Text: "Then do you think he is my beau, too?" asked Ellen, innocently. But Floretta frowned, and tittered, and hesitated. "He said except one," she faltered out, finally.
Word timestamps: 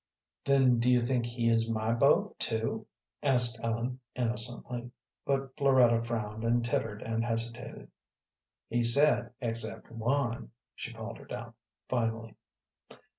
"Then 0.45 0.79
do 0.79 0.91
you 0.91 1.05
think 1.05 1.27
he 1.27 1.47
is 1.47 1.69
my 1.69 1.93
beau, 1.93 2.35
too?" 2.39 2.87
asked 3.21 3.59
Ellen, 3.61 3.99
innocently. 4.15 4.89
But 5.27 5.55
Floretta 5.55 6.03
frowned, 6.05 6.43
and 6.43 6.65
tittered, 6.65 7.03
and 7.03 7.23
hesitated. 7.23 7.91
"He 8.67 8.81
said 8.81 9.29
except 9.41 9.91
one," 9.91 10.49
she 10.73 10.91
faltered 10.91 11.31
out, 11.31 11.53
finally. 11.87 12.33